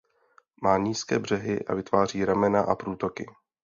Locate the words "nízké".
0.77-1.19